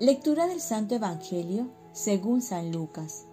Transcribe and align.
Lectura 0.00 0.46
del 0.46 0.62
Santo 0.62 0.94
Evangelio 0.94 1.68
según 1.92 2.40
San 2.40 2.72
Lucas. 2.72 3.26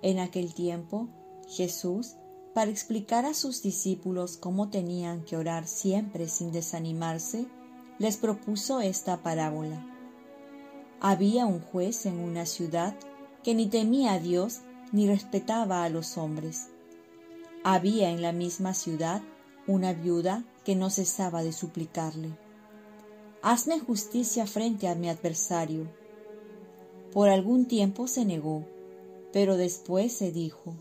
En 0.00 0.20
aquel 0.20 0.54
tiempo, 0.54 1.08
Jesús, 1.48 2.14
para 2.54 2.70
explicar 2.70 3.24
a 3.24 3.34
sus 3.34 3.62
discípulos 3.62 4.36
cómo 4.36 4.70
tenían 4.70 5.24
que 5.24 5.36
orar 5.36 5.66
siempre 5.66 6.28
sin 6.28 6.52
desanimarse, 6.52 7.48
les 7.98 8.16
propuso 8.16 8.80
esta 8.80 9.24
parábola. 9.24 9.84
Había 11.00 11.46
un 11.46 11.58
juez 11.58 12.06
en 12.06 12.20
una 12.20 12.46
ciudad 12.46 12.94
que 13.42 13.56
ni 13.56 13.66
temía 13.66 14.12
a 14.12 14.20
Dios 14.20 14.60
ni 14.92 15.08
respetaba 15.08 15.82
a 15.82 15.88
los 15.88 16.16
hombres. 16.16 16.68
Había 17.64 18.10
en 18.10 18.22
la 18.22 18.30
misma 18.30 18.72
ciudad 18.72 19.20
una 19.66 19.94
viuda 19.94 20.44
que 20.64 20.76
no 20.76 20.90
cesaba 20.90 21.42
de 21.42 21.50
suplicarle 21.50 22.45
hazme 23.48 23.78
justicia 23.78 24.44
frente 24.44 24.88
a 24.88 24.96
mi 24.96 25.08
adversario. 25.08 25.86
Por 27.12 27.28
algún 27.28 27.66
tiempo 27.66 28.08
se 28.08 28.24
negó, 28.24 28.64
pero 29.32 29.56
después 29.56 30.12
se 30.12 30.32
dijo, 30.32 30.74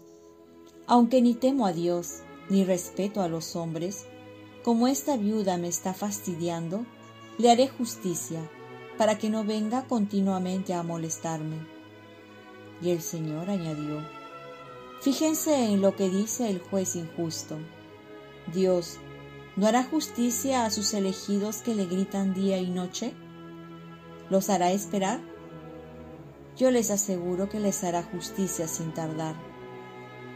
aunque 0.87 1.21
ni 1.21 1.35
temo 1.35 1.67
a 1.67 1.73
Dios, 1.73 2.21
ni 2.49 2.63
respeto 2.63 3.21
a 3.21 3.27
los 3.27 3.55
hombres, 3.55 4.07
como 4.63 4.87
esta 4.87 5.15
viuda 5.15 5.59
me 5.59 5.67
está 5.67 5.93
fastidiando, 5.93 6.87
le 7.37 7.51
haré 7.51 7.67
justicia, 7.67 8.49
para 8.97 9.19
que 9.19 9.29
no 9.29 9.43
venga 9.43 9.85
continuamente 9.85 10.73
a 10.73 10.81
molestarme. 10.81 11.67
Y 12.81 12.89
el 12.89 13.03
Señor 13.03 13.51
añadió, 13.51 14.01
Fíjense 15.01 15.65
en 15.65 15.81
lo 15.81 15.95
que 15.95 16.09
dice 16.09 16.49
el 16.49 16.59
juez 16.59 16.95
injusto. 16.95 17.59
Dios 18.55 18.97
¿No 19.55 19.67
hará 19.67 19.83
justicia 19.83 20.65
a 20.65 20.69
sus 20.69 20.93
elegidos 20.93 21.61
que 21.61 21.75
le 21.75 21.85
gritan 21.85 22.33
día 22.33 22.57
y 22.57 22.69
noche? 22.69 23.13
¿Los 24.29 24.49
hará 24.49 24.71
esperar? 24.71 25.21
Yo 26.57 26.71
les 26.71 26.91
aseguro 26.91 27.47
que 27.47 27.61
les 27.61 27.83
hará 27.85 28.03
justicia 28.03 28.67
sin 28.67 28.93
tardar. 28.93 29.35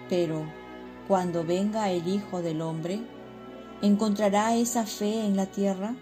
Pero 0.08 0.45
cuando 1.09 1.43
venga 1.43 1.89
el 1.89 2.08
Hijo 2.08 2.41
del 2.41 2.61
Hombre, 2.61 3.02
¿encontrará 3.81 4.55
esa 4.55 4.85
fe 4.85 5.25
en 5.25 5.36
la 5.36 5.47
tierra? 5.47 5.95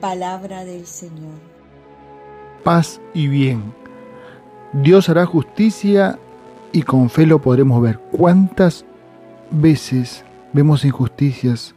Palabra 0.00 0.64
del 0.64 0.86
Señor. 0.86 1.34
Paz 2.62 3.00
y 3.12 3.26
bien. 3.26 3.74
Dios 4.72 5.08
hará 5.08 5.26
justicia 5.26 6.16
y 6.70 6.82
con 6.82 7.10
fe 7.10 7.26
lo 7.26 7.40
podremos 7.40 7.82
ver. 7.82 7.98
¿Cuántas 8.12 8.84
veces 9.50 10.24
vemos 10.52 10.84
injusticias 10.84 11.74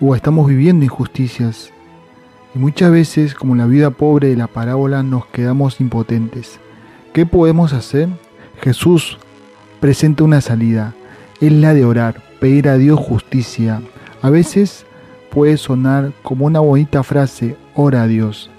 o 0.00 0.14
estamos 0.14 0.46
viviendo 0.48 0.84
injusticias. 0.84 1.70
Y 2.54 2.58
muchas 2.58 2.90
veces, 2.90 3.34
como 3.34 3.54
la 3.54 3.66
vida 3.66 3.90
pobre 3.90 4.28
de 4.28 4.36
la 4.36 4.46
parábola, 4.46 5.02
nos 5.02 5.26
quedamos 5.26 5.80
impotentes. 5.80 6.60
¿Qué 7.12 7.26
podemos 7.26 7.72
hacer? 7.72 8.08
Jesús 8.60 9.18
presenta 9.80 10.24
una 10.24 10.40
salida. 10.40 10.94
Es 11.40 11.52
la 11.52 11.74
de 11.74 11.84
orar, 11.84 12.22
pedir 12.40 12.68
a 12.68 12.76
Dios 12.76 13.00
justicia. 13.00 13.82
A 14.22 14.30
veces 14.30 14.86
puede 15.30 15.56
sonar 15.56 16.12
como 16.22 16.46
una 16.46 16.60
bonita 16.60 17.02
frase, 17.02 17.56
ora 17.74 18.02
a 18.02 18.06
Dios. 18.06 18.50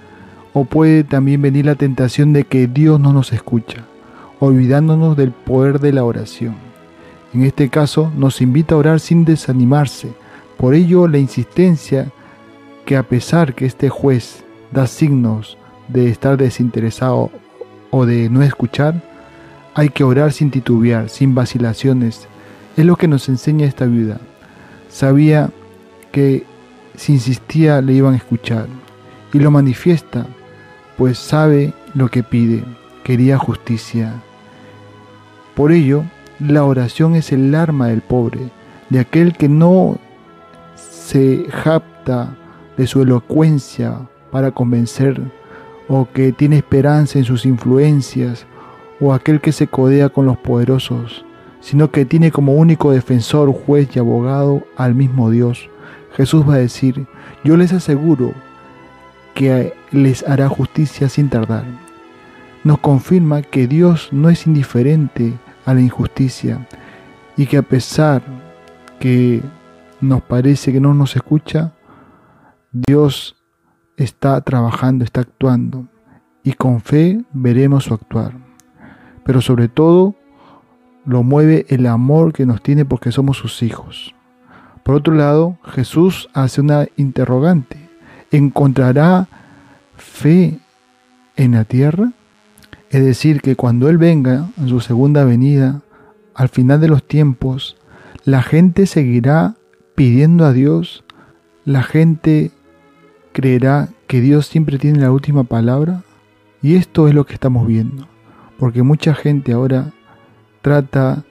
O 0.52 0.64
puede 0.64 1.04
también 1.04 1.42
venir 1.42 1.66
la 1.66 1.74
tentación 1.74 2.32
de 2.32 2.44
que 2.44 2.66
Dios 2.66 2.98
no 3.00 3.12
nos 3.12 3.32
escucha, 3.32 3.84
olvidándonos 4.40 5.16
del 5.16 5.30
poder 5.30 5.80
de 5.80 5.92
la 5.92 6.04
oración. 6.04 6.65
En 7.36 7.42
este 7.42 7.68
caso 7.68 8.10
nos 8.16 8.40
invita 8.40 8.74
a 8.74 8.78
orar 8.78 8.98
sin 8.98 9.26
desanimarse. 9.26 10.08
Por 10.56 10.74
ello 10.74 11.06
la 11.06 11.18
insistencia 11.18 12.10
que 12.86 12.96
a 12.96 13.02
pesar 13.02 13.54
que 13.54 13.66
este 13.66 13.90
juez 13.90 14.42
da 14.72 14.86
signos 14.86 15.58
de 15.88 16.08
estar 16.08 16.38
desinteresado 16.38 17.30
o 17.90 18.06
de 18.06 18.30
no 18.30 18.42
escuchar, 18.42 19.02
hay 19.74 19.90
que 19.90 20.02
orar 20.02 20.32
sin 20.32 20.50
titubear, 20.50 21.10
sin 21.10 21.34
vacilaciones. 21.34 22.26
Es 22.74 22.86
lo 22.86 22.96
que 22.96 23.06
nos 23.06 23.28
enseña 23.28 23.66
esta 23.66 23.84
viuda. 23.84 24.18
Sabía 24.88 25.50
que 26.12 26.46
si 26.94 27.12
insistía 27.12 27.82
le 27.82 27.92
iban 27.92 28.14
a 28.14 28.16
escuchar 28.16 28.66
y 29.34 29.40
lo 29.40 29.50
manifiesta, 29.50 30.26
pues 30.96 31.18
sabe 31.18 31.74
lo 31.92 32.08
que 32.08 32.22
pide, 32.22 32.64
quería 33.04 33.36
justicia. 33.36 34.22
Por 35.54 35.72
ello, 35.72 36.02
la 36.38 36.64
oración 36.64 37.14
es 37.14 37.32
el 37.32 37.54
arma 37.54 37.88
del 37.88 38.02
pobre, 38.02 38.50
de 38.90 39.00
aquel 39.00 39.32
que 39.36 39.48
no 39.48 39.98
se 40.74 41.46
japta 41.50 42.36
de 42.76 42.86
su 42.86 43.02
elocuencia 43.02 44.00
para 44.30 44.50
convencer, 44.50 45.20
o 45.88 46.08
que 46.12 46.32
tiene 46.32 46.56
esperanza 46.56 47.18
en 47.18 47.24
sus 47.24 47.46
influencias, 47.46 48.46
o 49.00 49.12
aquel 49.12 49.40
que 49.40 49.52
se 49.52 49.66
codea 49.66 50.08
con 50.08 50.26
los 50.26 50.36
poderosos, 50.36 51.24
sino 51.60 51.90
que 51.90 52.04
tiene 52.04 52.30
como 52.30 52.54
único 52.54 52.92
defensor, 52.92 53.52
juez 53.52 53.88
y 53.94 53.98
abogado 53.98 54.62
al 54.76 54.94
mismo 54.94 55.30
Dios. 55.30 55.68
Jesús 56.16 56.48
va 56.48 56.54
a 56.54 56.58
decir, 56.58 57.06
yo 57.44 57.56
les 57.56 57.72
aseguro 57.72 58.32
que 59.34 59.74
les 59.90 60.26
hará 60.26 60.48
justicia 60.48 61.08
sin 61.08 61.28
tardar. 61.28 61.64
Nos 62.64 62.78
confirma 62.78 63.42
que 63.42 63.66
Dios 63.66 64.08
no 64.12 64.28
es 64.30 64.46
indiferente 64.46 65.34
a 65.66 65.74
la 65.74 65.82
injusticia 65.82 66.66
y 67.36 67.46
que 67.46 67.58
a 67.58 67.62
pesar 67.62 68.22
que 68.98 69.42
nos 70.00 70.22
parece 70.22 70.72
que 70.72 70.80
no 70.80 70.94
nos 70.94 71.16
escucha, 71.16 71.74
Dios 72.72 73.36
está 73.96 74.40
trabajando, 74.40 75.04
está 75.04 75.20
actuando 75.20 75.88
y 76.42 76.52
con 76.52 76.80
fe 76.80 77.22
veremos 77.32 77.84
su 77.84 77.94
actuar. 77.94 78.32
Pero 79.24 79.40
sobre 79.40 79.68
todo 79.68 80.14
lo 81.04 81.22
mueve 81.22 81.66
el 81.68 81.86
amor 81.86 82.32
que 82.32 82.46
nos 82.46 82.62
tiene 82.62 82.84
porque 82.84 83.12
somos 83.12 83.36
sus 83.36 83.62
hijos. 83.62 84.14
Por 84.82 84.94
otro 84.94 85.14
lado, 85.14 85.58
Jesús 85.64 86.28
hace 86.32 86.60
una 86.60 86.86
interrogante. 86.96 87.76
¿Encontrará 88.30 89.26
fe 89.96 90.58
en 91.36 91.52
la 91.52 91.64
tierra? 91.64 92.12
Es 92.96 93.04
decir, 93.04 93.42
que 93.42 93.56
cuando 93.56 93.90
Él 93.90 93.98
venga 93.98 94.48
en 94.56 94.68
su 94.70 94.80
segunda 94.80 95.22
venida, 95.26 95.82
al 96.34 96.48
final 96.48 96.80
de 96.80 96.88
los 96.88 97.06
tiempos, 97.06 97.76
la 98.24 98.40
gente 98.40 98.86
seguirá 98.86 99.56
pidiendo 99.94 100.46
a 100.46 100.54
Dios, 100.54 101.04
la 101.66 101.82
gente 101.82 102.52
creerá 103.32 103.90
que 104.06 104.22
Dios 104.22 104.46
siempre 104.46 104.78
tiene 104.78 104.98
la 104.98 105.12
última 105.12 105.44
palabra. 105.44 106.04
Y 106.62 106.76
esto 106.76 107.06
es 107.06 107.12
lo 107.12 107.26
que 107.26 107.34
estamos 107.34 107.66
viendo, 107.66 108.08
porque 108.58 108.82
mucha 108.82 109.12
gente 109.12 109.52
ahora 109.52 109.92
trata 110.62 111.22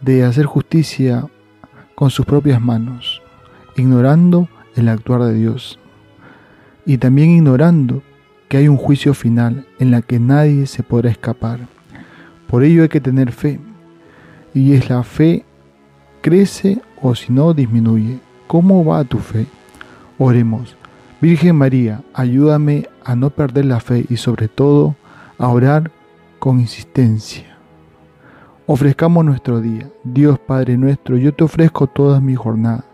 de 0.00 0.24
hacer 0.24 0.46
justicia 0.46 1.28
con 1.94 2.10
sus 2.10 2.26
propias 2.26 2.60
manos, 2.60 3.22
ignorando 3.76 4.48
el 4.74 4.88
actuar 4.88 5.22
de 5.22 5.34
Dios 5.34 5.78
y 6.84 6.98
también 6.98 7.30
ignorando 7.30 8.02
que 8.48 8.58
hay 8.58 8.68
un 8.68 8.76
juicio 8.76 9.14
final 9.14 9.66
en 9.78 9.90
la 9.90 10.02
que 10.02 10.18
nadie 10.18 10.66
se 10.66 10.82
podrá 10.82 11.10
escapar. 11.10 11.60
Por 12.48 12.62
ello 12.62 12.82
hay 12.82 12.88
que 12.88 13.00
tener 13.00 13.32
fe. 13.32 13.60
Y 14.52 14.74
es 14.74 14.88
la 14.88 15.02
fe 15.02 15.44
crece 16.20 16.80
o 17.02 17.14
si 17.14 17.32
no 17.32 17.52
disminuye. 17.54 18.20
¿Cómo 18.46 18.84
va 18.84 19.04
tu 19.04 19.18
fe? 19.18 19.46
Oremos. 20.18 20.76
Virgen 21.20 21.56
María, 21.56 22.02
ayúdame 22.12 22.88
a 23.04 23.16
no 23.16 23.30
perder 23.30 23.64
la 23.64 23.80
fe 23.80 24.04
y 24.08 24.16
sobre 24.16 24.48
todo 24.48 24.94
a 25.38 25.48
orar 25.48 25.90
con 26.38 26.60
insistencia. 26.60 27.56
Ofrezcamos 28.66 29.24
nuestro 29.24 29.60
día. 29.60 29.88
Dios 30.04 30.38
Padre 30.38 30.76
nuestro, 30.76 31.16
yo 31.16 31.32
te 31.34 31.44
ofrezco 31.44 31.86
toda 31.86 32.20
mi 32.20 32.34
jornada 32.34 32.84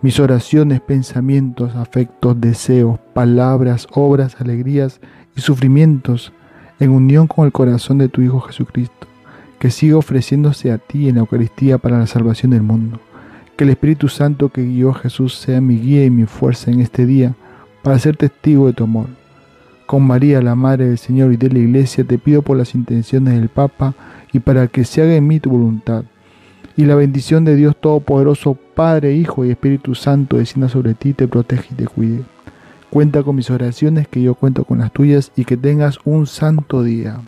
mis 0.00 0.20
oraciones, 0.20 0.80
pensamientos, 0.80 1.74
afectos, 1.74 2.40
deseos, 2.40 3.00
palabras, 3.14 3.88
obras, 3.92 4.40
alegrías 4.40 5.00
y 5.36 5.40
sufrimientos 5.40 6.32
en 6.78 6.90
unión 6.90 7.26
con 7.26 7.46
el 7.46 7.52
corazón 7.52 7.98
de 7.98 8.08
tu 8.08 8.22
Hijo 8.22 8.40
Jesucristo, 8.40 9.08
que 9.58 9.70
siga 9.70 9.96
ofreciéndose 9.96 10.70
a 10.70 10.78
ti 10.78 11.08
en 11.08 11.16
la 11.16 11.20
Eucaristía 11.22 11.78
para 11.78 11.98
la 11.98 12.06
salvación 12.06 12.52
del 12.52 12.62
mundo. 12.62 13.00
Que 13.56 13.64
el 13.64 13.70
Espíritu 13.70 14.08
Santo 14.08 14.50
que 14.50 14.62
guió 14.62 14.90
a 14.90 14.94
Jesús 14.94 15.34
sea 15.34 15.60
mi 15.60 15.78
guía 15.78 16.04
y 16.04 16.10
mi 16.10 16.26
fuerza 16.26 16.70
en 16.70 16.80
este 16.80 17.04
día 17.04 17.34
para 17.82 17.98
ser 17.98 18.16
testigo 18.16 18.68
de 18.68 18.74
tu 18.74 18.84
amor. 18.84 19.06
Con 19.86 20.06
María, 20.06 20.40
la 20.40 20.54
Madre 20.54 20.86
del 20.86 20.98
Señor 20.98 21.32
y 21.32 21.36
de 21.36 21.50
la 21.50 21.58
Iglesia, 21.58 22.04
te 22.04 22.18
pido 22.18 22.42
por 22.42 22.56
las 22.56 22.76
intenciones 22.76 23.34
del 23.34 23.48
Papa 23.48 23.94
y 24.32 24.38
para 24.38 24.68
que 24.68 24.84
se 24.84 25.02
haga 25.02 25.16
en 25.16 25.26
mí 25.26 25.40
tu 25.40 25.50
voluntad 25.50 26.04
y 26.78 26.84
la 26.84 26.94
bendición 26.94 27.44
de 27.44 27.56
Dios 27.56 27.74
Todopoderoso, 27.76 28.54
Padre, 28.54 29.12
Hijo 29.12 29.44
y 29.44 29.50
Espíritu 29.50 29.96
Santo, 29.96 30.36
descienda 30.36 30.68
sobre 30.68 30.94
ti, 30.94 31.12
te 31.12 31.26
protege 31.26 31.70
y 31.72 31.74
te 31.74 31.86
cuide. 31.86 32.22
Cuenta 32.88 33.24
con 33.24 33.34
mis 33.34 33.50
oraciones, 33.50 34.06
que 34.06 34.22
yo 34.22 34.36
cuento 34.36 34.62
con 34.62 34.78
las 34.78 34.92
tuyas 34.92 35.32
y 35.34 35.44
que 35.44 35.56
tengas 35.56 35.98
un 36.04 36.28
santo 36.28 36.84
día. 36.84 37.18